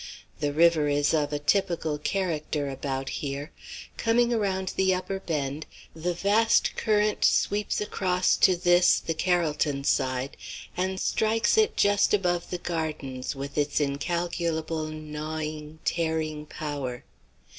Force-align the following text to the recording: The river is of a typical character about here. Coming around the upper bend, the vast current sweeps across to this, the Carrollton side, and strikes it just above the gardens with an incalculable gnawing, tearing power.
The 0.39 0.51
river 0.51 0.87
is 0.87 1.13
of 1.13 1.31
a 1.31 1.37
typical 1.37 1.99
character 1.99 2.67
about 2.71 3.07
here. 3.09 3.51
Coming 3.97 4.33
around 4.33 4.69
the 4.75 4.95
upper 4.95 5.19
bend, 5.19 5.67
the 5.95 6.15
vast 6.15 6.75
current 6.75 7.23
sweeps 7.23 7.79
across 7.79 8.35
to 8.37 8.55
this, 8.57 8.99
the 8.99 9.13
Carrollton 9.13 9.83
side, 9.83 10.37
and 10.75 10.99
strikes 10.99 11.55
it 11.55 11.77
just 11.77 12.15
above 12.15 12.49
the 12.49 12.57
gardens 12.57 13.35
with 13.35 13.55
an 13.59 13.67
incalculable 13.77 14.87
gnawing, 14.87 15.77
tearing 15.85 16.47
power. 16.47 17.03